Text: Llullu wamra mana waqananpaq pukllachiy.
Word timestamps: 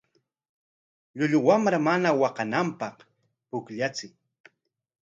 Llullu 1.15 1.39
wamra 1.47 1.77
mana 1.87 2.09
waqananpaq 2.21 2.97
pukllachiy. 3.49 4.13